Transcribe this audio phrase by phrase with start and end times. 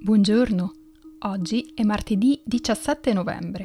[0.00, 0.72] Buongiorno,
[1.22, 3.64] oggi è martedì 17 novembre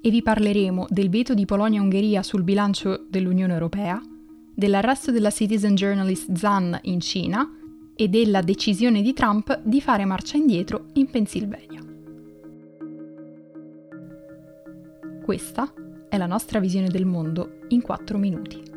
[0.00, 4.00] e vi parleremo del veto di Polonia-Ungheria sul bilancio dell'Unione Europea,
[4.54, 7.46] dell'arresto della citizen journalist Zan in Cina
[7.96, 11.80] e della decisione di Trump di fare marcia indietro in Pennsylvania.
[15.24, 15.72] Questa
[16.08, 18.71] è la nostra visione del mondo in 4 minuti.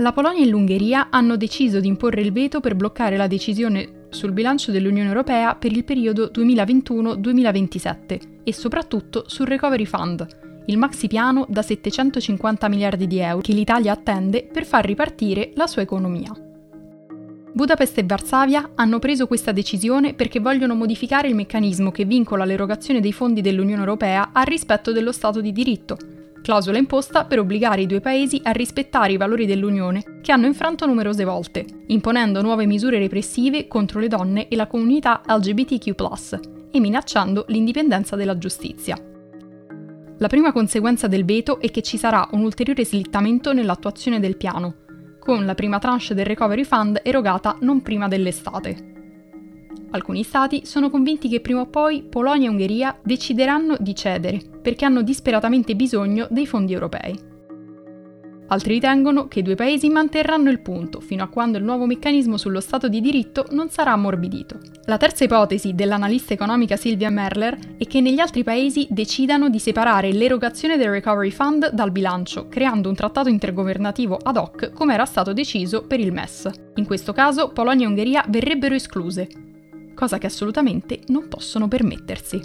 [0.00, 4.32] La Polonia e l'Ungheria hanno deciso di imporre il veto per bloccare la decisione sul
[4.32, 10.26] bilancio dell'Unione Europea per il periodo 2021-2027 e soprattutto sul Recovery Fund,
[10.64, 15.66] il maxi piano da 750 miliardi di euro che l'Italia attende per far ripartire la
[15.66, 16.32] sua economia.
[17.52, 23.00] Budapest e Varsavia hanno preso questa decisione perché vogliono modificare il meccanismo che vincola l'erogazione
[23.00, 25.98] dei fondi dell'Unione Europea al rispetto dello Stato di diritto,
[26.42, 30.86] clausola imposta per obbligare i due paesi a rispettare i valori dell'Unione che hanno infranto
[30.86, 35.94] numerose volte, imponendo nuove misure repressive contro le donne e la comunità LGBTQ
[36.70, 38.96] e minacciando l'indipendenza della giustizia.
[40.18, 44.74] La prima conseguenza del veto è che ci sarà un ulteriore slittamento nell'attuazione del piano,
[45.18, 48.99] con la prima tranche del Recovery Fund erogata non prima dell'estate.
[49.92, 54.84] Alcuni stati sono convinti che prima o poi Polonia e Ungheria decideranno di cedere, perché
[54.84, 57.28] hanno disperatamente bisogno dei fondi europei.
[58.52, 62.36] Altri ritengono che i due paesi manterranno il punto fino a quando il nuovo meccanismo
[62.36, 64.58] sullo Stato di diritto non sarà ammorbidito.
[64.86, 70.12] La terza ipotesi dell'analista economica Silvia Merler è che negli altri paesi decidano di separare
[70.12, 75.32] l'erogazione del Recovery Fund dal bilancio, creando un trattato intergovernativo ad hoc come era stato
[75.32, 76.50] deciso per il MES.
[76.74, 79.28] In questo caso Polonia e Ungheria verrebbero escluse,
[80.00, 82.40] cosa che assolutamente non possono permettersi.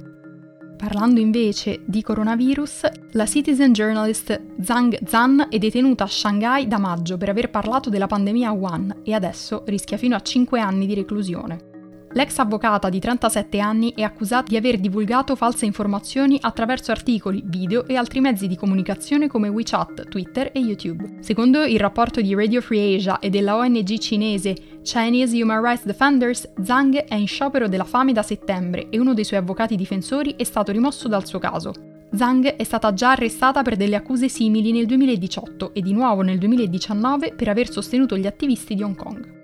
[0.76, 7.16] Parlando invece di coronavirus, la citizen journalist Zhang Zhan è detenuta a Shanghai da maggio
[7.16, 10.96] per aver parlato della pandemia a Wuhan e adesso rischia fino a 5 anni di
[10.96, 11.75] reclusione.
[12.16, 17.86] L'ex avvocata di 37 anni è accusata di aver divulgato false informazioni attraverso articoli, video
[17.88, 21.18] e altri mezzi di comunicazione come WeChat, Twitter e YouTube.
[21.20, 26.54] Secondo il rapporto di Radio Free Asia e della ONG cinese Chinese Human Rights Defenders,
[26.64, 30.44] Zhang è in sciopero della fame da settembre e uno dei suoi avvocati difensori è
[30.46, 31.74] stato rimosso dal suo caso.
[32.14, 36.38] Zhang è stata già arrestata per delle accuse simili nel 2018 e di nuovo nel
[36.38, 39.35] 2019 per aver sostenuto gli attivisti di Hong Kong.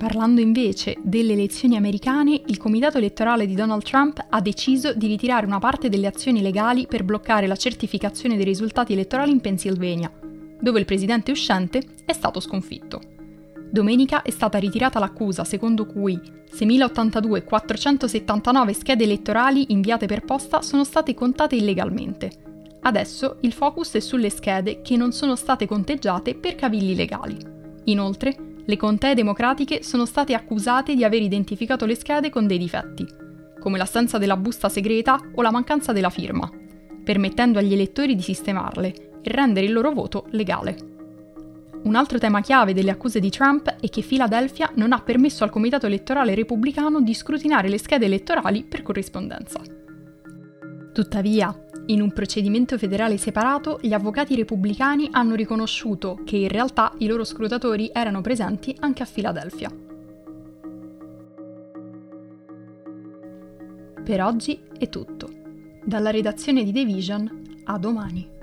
[0.00, 5.44] Parlando invece delle elezioni americane, il comitato elettorale di Donald Trump ha deciso di ritirare
[5.44, 10.10] una parte delle azioni legali per bloccare la certificazione dei risultati elettorali in Pennsylvania,
[10.58, 12.98] dove il presidente uscente è stato sconfitto.
[13.70, 16.18] Domenica è stata ritirata l'accusa secondo cui
[16.50, 22.30] 6.082.479 schede elettorali inviate per posta sono state contate illegalmente.
[22.80, 27.36] Adesso il focus è sulle schede che non sono state conteggiate per cavilli legali.
[27.84, 33.04] Inoltre, le contee democratiche sono state accusate di aver identificato le schede con dei difetti,
[33.58, 36.48] come l'assenza della busta segreta o la mancanza della firma,
[37.02, 40.76] permettendo agli elettori di sistemarle e rendere il loro voto legale.
[41.82, 45.50] Un altro tema chiave delle accuse di Trump è che Philadelphia non ha permesso al
[45.50, 49.60] Comitato elettorale repubblicano di scrutinare le schede elettorali per corrispondenza.
[50.92, 51.52] Tuttavia,
[51.90, 57.24] in un procedimento federale separato, gli avvocati repubblicani hanno riconosciuto che in realtà i loro
[57.24, 59.70] scrutatori erano presenti anche a Filadelfia.
[64.04, 65.28] Per oggi è tutto.
[65.84, 68.39] Dalla redazione di The Vision, a domani.